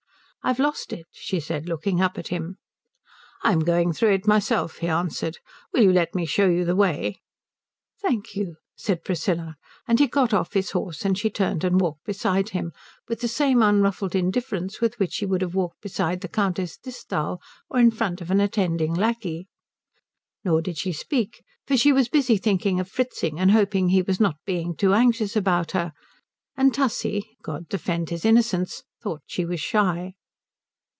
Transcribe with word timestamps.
"I've 0.43 0.57
lost 0.57 0.91
it," 0.91 1.05
she 1.11 1.39
said, 1.39 1.69
looking 1.69 2.01
up 2.01 2.17
at 2.17 2.29
him. 2.29 2.57
"I'm 3.43 3.59
going 3.59 3.93
through 3.93 4.13
it 4.15 4.25
myself," 4.27 4.77
he 4.79 4.87
answered. 4.87 5.37
"Will 5.71 5.83
you 5.83 5.91
let 5.93 6.15
me 6.15 6.25
show 6.25 6.47
you 6.47 6.65
the 6.65 6.75
way?" 6.75 7.21
"Thank 8.01 8.35
you," 8.35 8.55
said 8.75 9.03
Priscilla; 9.03 9.55
and 9.87 9.99
he 9.99 10.07
got 10.07 10.33
off 10.33 10.53
his 10.53 10.71
horse 10.71 11.05
and 11.05 11.15
she 11.15 11.29
turned 11.29 11.63
and 11.63 11.79
walked 11.79 12.05
beside 12.05 12.49
him 12.49 12.71
with 13.07 13.19
the 13.21 13.27
same 13.27 13.61
unruffled 13.61 14.15
indifference 14.15 14.81
with 14.81 14.97
which 14.97 15.13
she 15.13 15.27
would 15.27 15.41
have 15.43 15.53
walked 15.53 15.79
beside 15.79 16.21
the 16.21 16.27
Countess 16.27 16.75
Disthal 16.75 17.39
or 17.69 17.79
in 17.79 17.91
front 17.91 18.19
of 18.19 18.31
an 18.31 18.39
attending 18.41 18.95
lacquey. 18.95 19.45
Nor 20.43 20.63
did 20.63 20.75
she 20.79 20.91
speak, 20.91 21.43
for 21.67 21.77
she 21.77 21.93
was 21.93 22.09
busy 22.09 22.37
thinking 22.37 22.79
of 22.79 22.89
Fritzing 22.89 23.39
and 23.39 23.51
hoping 23.51 23.89
he 23.89 24.01
was 24.01 24.19
not 24.19 24.37
being 24.47 24.75
too 24.75 24.95
anxious 24.95 25.35
about 25.35 25.73
her, 25.73 25.93
and 26.57 26.73
Tussie 26.73 27.37
(God 27.43 27.69
defend 27.69 28.09
his 28.09 28.25
innocence) 28.25 28.81
thought 29.03 29.21
she 29.27 29.45
was 29.45 29.61
shy. 29.61 30.15